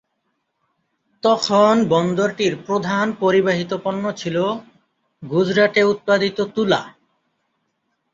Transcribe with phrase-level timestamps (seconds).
[1.23, 4.37] তখন বন্দরটির প্রধান পরিবাহিত পণ্য ছিল
[5.23, 6.81] গুজরাটে উৎপাদিত তুলা।